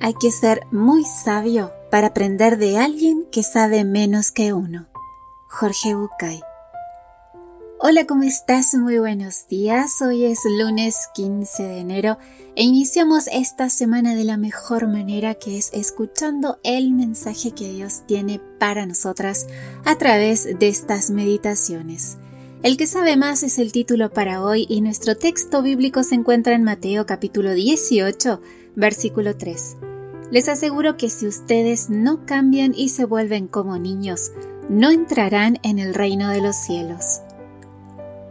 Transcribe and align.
Hay 0.00 0.14
que 0.14 0.30
ser 0.30 0.66
muy 0.70 1.04
sabio 1.04 1.72
para 1.90 2.08
aprender 2.08 2.56
de 2.56 2.78
alguien 2.78 3.26
que 3.32 3.42
sabe 3.42 3.84
menos 3.84 4.30
que 4.30 4.52
uno. 4.52 4.86
Jorge 5.48 5.94
Bucay. 5.94 6.40
Hola, 7.80 8.06
¿cómo 8.06 8.22
estás? 8.22 8.74
Muy 8.74 8.98
buenos 8.98 9.48
días. 9.48 10.00
Hoy 10.00 10.24
es 10.24 10.38
lunes 10.58 11.08
15 11.14 11.62
de 11.64 11.78
enero 11.78 12.18
e 12.54 12.62
iniciamos 12.62 13.26
esta 13.32 13.70
semana 13.70 14.14
de 14.14 14.22
la 14.22 14.36
mejor 14.36 14.86
manera 14.86 15.34
que 15.34 15.58
es 15.58 15.70
escuchando 15.72 16.58
el 16.62 16.92
mensaje 16.92 17.50
que 17.50 17.68
Dios 17.68 18.02
tiene 18.06 18.40
para 18.60 18.86
nosotras 18.86 19.48
a 19.84 19.96
través 19.96 20.58
de 20.58 20.68
estas 20.68 21.10
meditaciones. 21.10 22.18
El 22.62 22.76
que 22.76 22.86
sabe 22.86 23.16
más 23.16 23.42
es 23.42 23.58
el 23.58 23.72
título 23.72 24.12
para 24.12 24.42
hoy 24.42 24.66
y 24.68 24.80
nuestro 24.80 25.16
texto 25.16 25.62
bíblico 25.62 26.04
se 26.04 26.14
encuentra 26.14 26.54
en 26.54 26.64
Mateo 26.64 27.06
capítulo 27.06 27.52
18, 27.52 28.40
versículo 28.74 29.36
3. 29.36 29.87
Les 30.30 30.48
aseguro 30.48 30.96
que 30.96 31.08
si 31.08 31.26
ustedes 31.26 31.88
no 31.88 32.26
cambian 32.26 32.74
y 32.74 32.90
se 32.90 33.04
vuelven 33.04 33.48
como 33.48 33.78
niños, 33.78 34.32
no 34.68 34.90
entrarán 34.90 35.58
en 35.62 35.78
el 35.78 35.94
reino 35.94 36.28
de 36.28 36.42
los 36.42 36.56
cielos. 36.56 37.22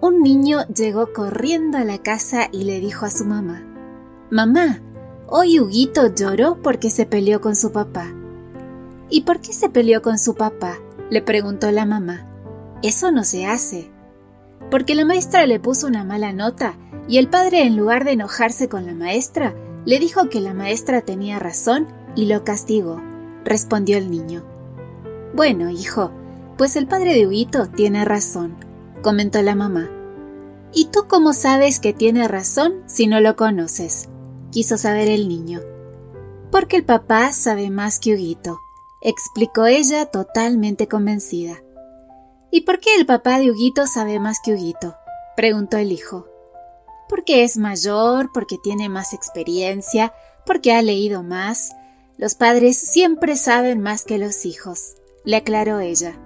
Un 0.00 0.22
niño 0.22 0.66
llegó 0.68 1.12
corriendo 1.12 1.78
a 1.78 1.84
la 1.84 1.98
casa 1.98 2.48
y 2.50 2.64
le 2.64 2.80
dijo 2.80 3.04
a 3.04 3.10
su 3.10 3.24
mamá, 3.24 3.62
Mamá, 4.30 4.80
hoy 5.28 5.60
Huguito 5.60 6.14
lloró 6.14 6.62
porque 6.62 6.88
se 6.88 7.04
peleó 7.04 7.40
con 7.42 7.54
su 7.54 7.70
papá. 7.70 8.12
¿Y 9.10 9.20
por 9.22 9.40
qué 9.40 9.52
se 9.52 9.68
peleó 9.68 10.00
con 10.00 10.18
su 10.18 10.34
papá? 10.34 10.78
le 11.10 11.20
preguntó 11.20 11.70
la 11.70 11.84
mamá. 11.84 12.26
Eso 12.82 13.12
no 13.12 13.22
se 13.22 13.44
hace. 13.44 13.90
Porque 14.70 14.94
la 14.94 15.04
maestra 15.04 15.44
le 15.46 15.60
puso 15.60 15.86
una 15.86 16.02
mala 16.02 16.32
nota 16.32 16.74
y 17.06 17.18
el 17.18 17.28
padre 17.28 17.64
en 17.64 17.76
lugar 17.76 18.04
de 18.04 18.12
enojarse 18.12 18.70
con 18.70 18.86
la 18.86 18.94
maestra, 18.94 19.54
le 19.84 19.98
dijo 19.98 20.28
que 20.28 20.40
la 20.40 20.54
maestra 20.54 21.00
tenía 21.00 21.38
razón 21.38 21.88
y 22.14 22.26
lo 22.26 22.44
castigó, 22.44 23.00
respondió 23.44 23.98
el 23.98 24.10
niño. 24.10 24.44
Bueno, 25.34 25.70
hijo, 25.70 26.12
pues 26.56 26.76
el 26.76 26.86
padre 26.86 27.14
de 27.14 27.26
Huguito 27.26 27.68
tiene 27.68 28.04
razón, 28.04 28.56
comentó 29.02 29.42
la 29.42 29.54
mamá. 29.54 29.90
¿Y 30.72 30.86
tú 30.86 31.06
cómo 31.08 31.32
sabes 31.32 31.80
que 31.80 31.92
tiene 31.92 32.28
razón 32.28 32.82
si 32.86 33.06
no 33.06 33.20
lo 33.20 33.36
conoces? 33.36 34.08
quiso 34.50 34.76
saber 34.76 35.08
el 35.08 35.28
niño. 35.28 35.60
Porque 36.50 36.76
el 36.76 36.84
papá 36.84 37.32
sabe 37.32 37.70
más 37.70 37.98
que 37.98 38.14
Huguito, 38.14 38.58
explicó 39.00 39.64
ella 39.64 40.06
totalmente 40.06 40.86
convencida. 40.86 41.62
¿Y 42.50 42.60
por 42.60 42.78
qué 42.78 42.94
el 42.96 43.06
papá 43.06 43.38
de 43.38 43.50
Huguito 43.50 43.86
sabe 43.86 44.20
más 44.20 44.38
que 44.44 44.52
Huguito? 44.52 44.94
preguntó 45.34 45.78
el 45.78 45.90
hijo 45.90 46.31
porque 47.12 47.44
es 47.44 47.58
mayor, 47.58 48.30
porque 48.32 48.56
tiene 48.56 48.88
más 48.88 49.12
experiencia, 49.12 50.14
porque 50.46 50.72
ha 50.72 50.80
leído 50.80 51.22
más. 51.22 51.72
Los 52.16 52.34
padres 52.34 52.78
siempre 52.78 53.36
saben 53.36 53.82
más 53.82 54.06
que 54.06 54.16
los 54.16 54.46
hijos, 54.46 54.94
le 55.22 55.36
aclaró 55.36 55.78
ella. 55.78 56.18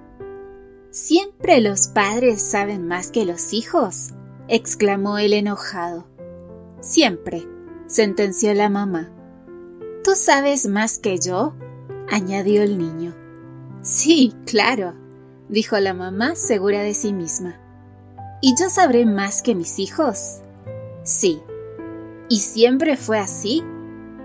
¿Siempre 0.93 1.61
los 1.61 1.89
padres 1.89 2.41
saben 2.41 2.87
más 2.87 3.11
que 3.11 3.25
los 3.25 3.53
hijos? 3.53 4.11
exclamó 4.47 5.19
el 5.19 5.33
enojado. 5.33 6.07
Siempre, 6.79 7.49
sentenció 7.89 8.55
la 8.55 8.69
mamá. 8.69 9.11
¿Tú 10.05 10.13
sabes 10.15 10.69
más 10.69 11.01
que 11.01 11.19
yo? 11.19 11.57
añadió 12.09 12.63
el 12.63 12.79
niño. 12.79 13.13
Sí, 13.83 14.37
claro, 14.47 14.95
dijo 15.49 15.81
la 15.81 15.95
mamá 15.95 16.37
segura 16.37 16.83
de 16.83 16.95
sí 16.95 17.13
misma. 17.13 17.61
¿Y 18.41 18.55
yo 18.57 18.71
sabré 18.71 19.05
más 19.05 19.43
que 19.43 19.57
mis 19.57 19.81
hijos? 19.81 20.43
Sí. 21.07 21.41
¿Y 22.29 22.41
siempre 22.41 22.97
fue 22.97 23.19
así? 23.21 23.63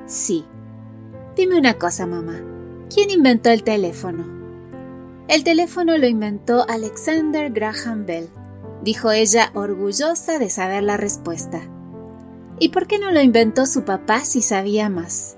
Sí. 0.07 0.45
Dime 1.35 1.57
una 1.57 1.75
cosa, 1.75 2.07
mamá. 2.07 2.41
¿Quién 2.93 3.11
inventó 3.11 3.51
el 3.51 3.61
teléfono? 3.61 4.25
El 5.27 5.43
teléfono 5.43 5.95
lo 5.99 6.07
inventó 6.07 6.67
Alexander 6.67 7.51
Graham 7.51 8.07
Bell, 8.07 8.29
dijo 8.83 9.11
ella 9.11 9.51
orgullosa 9.53 10.39
de 10.39 10.49
saber 10.49 10.81
la 10.81 10.97
respuesta. 10.97 11.61
¿Y 12.59 12.69
por 12.69 12.87
qué 12.87 12.97
no 12.97 13.11
lo 13.11 13.21
inventó 13.21 13.67
su 13.67 13.83
papá 13.83 14.25
si 14.25 14.41
sabía 14.41 14.89
más? 14.89 15.37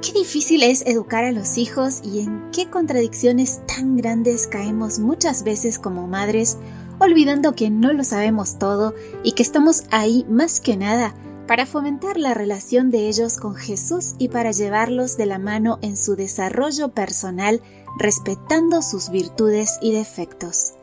Qué 0.00 0.12
difícil 0.12 0.62
es 0.62 0.86
educar 0.86 1.24
a 1.24 1.32
los 1.32 1.58
hijos 1.58 2.00
y 2.02 2.20
en 2.20 2.50
qué 2.50 2.70
contradicciones 2.70 3.60
tan 3.66 3.98
grandes 3.98 4.46
caemos 4.46 4.98
muchas 4.98 5.44
veces 5.44 5.78
como 5.78 6.08
madres 6.08 6.56
olvidando 7.02 7.54
que 7.54 7.70
no 7.70 7.92
lo 7.92 8.04
sabemos 8.04 8.58
todo 8.58 8.94
y 9.22 9.32
que 9.32 9.42
estamos 9.42 9.84
ahí 9.90 10.24
más 10.28 10.60
que 10.60 10.76
nada 10.76 11.14
para 11.46 11.66
fomentar 11.66 12.16
la 12.16 12.34
relación 12.34 12.90
de 12.90 13.08
ellos 13.08 13.36
con 13.36 13.54
Jesús 13.54 14.14
y 14.18 14.28
para 14.28 14.52
llevarlos 14.52 15.16
de 15.16 15.26
la 15.26 15.38
mano 15.38 15.78
en 15.82 15.96
su 15.96 16.16
desarrollo 16.16 16.90
personal 16.90 17.60
respetando 17.98 18.82
sus 18.82 19.10
virtudes 19.10 19.78
y 19.82 19.92
defectos. 19.92 20.74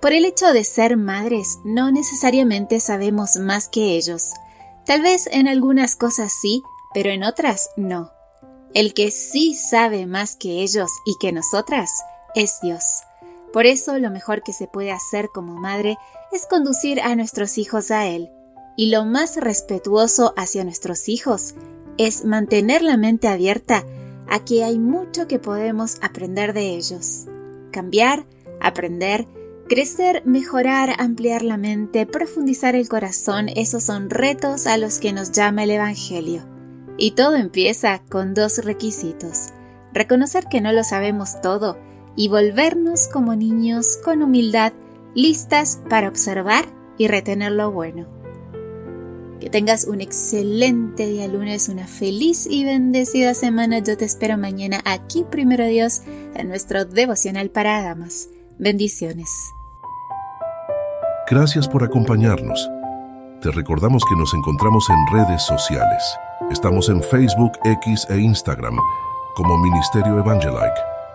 Por 0.00 0.12
el 0.12 0.24
hecho 0.24 0.52
de 0.52 0.64
ser 0.64 0.96
madres, 0.96 1.58
no 1.64 1.90
necesariamente 1.90 2.80
sabemos 2.80 3.36
más 3.36 3.68
que 3.68 3.96
ellos. 3.96 4.30
Tal 4.84 5.00
vez 5.00 5.28
en 5.30 5.48
algunas 5.48 5.96
cosas 5.96 6.32
sí, 6.40 6.62
pero 6.92 7.10
en 7.10 7.24
otras 7.24 7.70
no. 7.76 8.10
El 8.74 8.94
que 8.94 9.10
sí 9.10 9.54
sabe 9.54 10.06
más 10.06 10.36
que 10.36 10.62
ellos 10.62 10.90
y 11.06 11.16
que 11.20 11.32
nosotras 11.32 11.90
es 12.34 12.58
Dios. 12.62 13.02
Por 13.52 13.66
eso 13.66 13.98
lo 13.98 14.10
mejor 14.10 14.42
que 14.42 14.52
se 14.52 14.66
puede 14.66 14.92
hacer 14.92 15.28
como 15.32 15.54
madre 15.54 15.98
es 16.32 16.46
conducir 16.46 17.00
a 17.00 17.14
nuestros 17.14 17.58
hijos 17.58 17.90
a 17.90 18.06
Él. 18.06 18.30
Y 18.76 18.90
lo 18.90 19.04
más 19.04 19.36
respetuoso 19.36 20.32
hacia 20.36 20.64
nuestros 20.64 21.08
hijos 21.08 21.54
es 21.98 22.24
mantener 22.24 22.82
la 22.82 22.96
mente 22.96 23.28
abierta 23.28 23.84
a 24.28 24.42
que 24.44 24.64
hay 24.64 24.78
mucho 24.78 25.28
que 25.28 25.38
podemos 25.38 25.98
aprender 26.00 26.54
de 26.54 26.74
ellos. 26.74 27.26
Cambiar, 27.70 28.24
aprender, 28.60 29.26
crecer, 29.68 30.22
mejorar, 30.24 30.94
ampliar 30.98 31.42
la 31.42 31.58
mente, 31.58 32.06
profundizar 32.06 32.74
el 32.74 32.88
corazón, 32.88 33.50
esos 33.54 33.84
son 33.84 34.08
retos 34.08 34.66
a 34.66 34.78
los 34.78 34.98
que 34.98 35.12
nos 35.12 35.32
llama 35.32 35.64
el 35.64 35.72
Evangelio. 35.72 36.42
Y 36.96 37.10
todo 37.10 37.36
empieza 37.36 38.02
con 38.08 38.32
dos 38.32 38.64
requisitos. 38.64 39.48
Reconocer 39.92 40.44
que 40.46 40.62
no 40.62 40.72
lo 40.72 40.84
sabemos 40.84 41.40
todo 41.42 41.76
y 42.16 42.28
volvernos 42.28 43.08
como 43.08 43.34
niños 43.34 43.98
con 44.04 44.22
humildad, 44.22 44.72
listas 45.14 45.80
para 45.88 46.08
observar 46.08 46.66
y 46.98 47.08
retener 47.08 47.52
lo 47.52 47.70
bueno. 47.70 48.06
Que 49.40 49.50
tengas 49.50 49.86
un 49.86 50.00
excelente 50.00 51.06
día 51.06 51.26
lunes, 51.26 51.68
una 51.68 51.88
feliz 51.88 52.46
y 52.48 52.64
bendecida 52.64 53.34
semana. 53.34 53.80
Yo 53.80 53.96
te 53.96 54.04
espero 54.04 54.38
mañana 54.38 54.80
aquí, 54.84 55.24
primero 55.28 55.66
Dios, 55.66 56.02
en 56.34 56.48
nuestro 56.48 56.84
devocional 56.84 57.50
para 57.50 57.82
damas. 57.82 58.28
Bendiciones. 58.58 59.28
Gracias 61.28 61.66
por 61.66 61.82
acompañarnos. 61.82 62.70
Te 63.40 63.50
recordamos 63.50 64.04
que 64.08 64.14
nos 64.14 64.32
encontramos 64.34 64.88
en 64.90 65.18
redes 65.18 65.42
sociales. 65.42 66.16
Estamos 66.52 66.88
en 66.88 67.02
Facebook, 67.02 67.52
X 67.64 68.06
e 68.10 68.18
Instagram 68.20 68.76
como 69.34 69.58
Ministerio 69.58 70.18
Evangelike. 70.18 70.91